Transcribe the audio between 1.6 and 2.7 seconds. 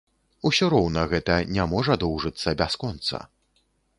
можа доўжыцца